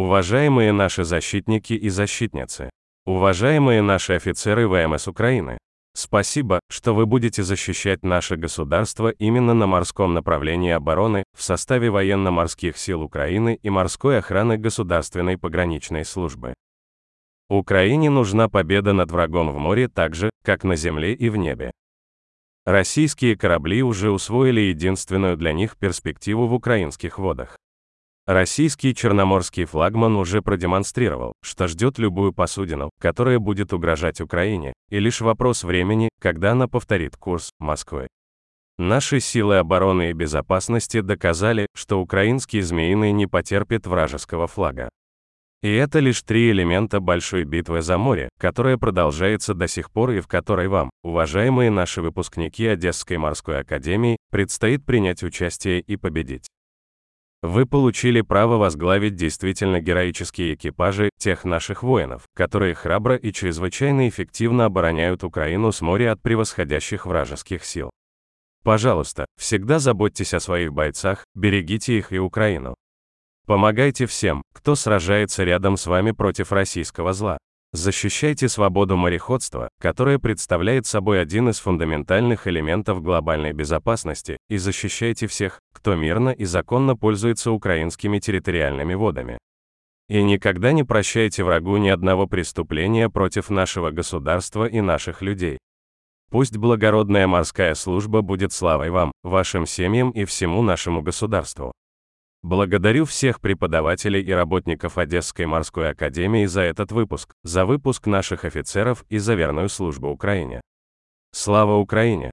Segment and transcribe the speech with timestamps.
[0.00, 2.70] Уважаемые наши защитники и защитницы.
[3.04, 5.58] Уважаемые наши офицеры ВМС Украины.
[5.94, 12.78] Спасибо, что вы будете защищать наше государство именно на морском направлении обороны в составе военно-морских
[12.78, 16.54] сил Украины и морской охраны Государственной пограничной службы.
[17.50, 21.72] Украине нужна победа над врагом в море так же, как на земле и в небе.
[22.64, 27.58] Российские корабли уже усвоили единственную для них перспективу в украинских водах.
[28.30, 35.20] Российский черноморский флагман уже продемонстрировал, что ждет любую посудину, которая будет угрожать Украине, и лишь
[35.20, 38.06] вопрос времени, когда она повторит курс Москвы.
[38.78, 44.90] Наши силы обороны и безопасности доказали, что украинский змеиный не потерпит вражеского флага.
[45.64, 50.20] И это лишь три элемента большой битвы за море, которая продолжается до сих пор и
[50.20, 56.46] в которой вам, уважаемые наши выпускники Одесской морской академии, предстоит принять участие и победить.
[57.42, 64.66] Вы получили право возглавить действительно героические экипажи тех наших воинов, которые храбро и чрезвычайно эффективно
[64.66, 67.90] обороняют Украину с моря от превосходящих вражеских сил.
[68.62, 72.74] Пожалуйста, всегда заботьтесь о своих бойцах, берегите их и Украину.
[73.46, 77.38] Помогайте всем, кто сражается рядом с вами против российского зла.
[77.72, 85.60] Защищайте свободу мореходства, которая представляет собой один из фундаментальных элементов глобальной безопасности, и защищайте всех,
[85.72, 89.38] кто мирно и законно пользуется украинскими территориальными водами.
[90.08, 95.58] И никогда не прощайте врагу ни одного преступления против нашего государства и наших людей.
[96.28, 101.72] Пусть благородная морская служба будет славой вам, вашим семьям и всему нашему государству.
[102.42, 109.04] Благодарю всех преподавателей и работников Одесской морской академии за этот выпуск, за выпуск наших офицеров
[109.10, 110.62] и за верную службу Украине.
[111.32, 112.29] Слава Украине!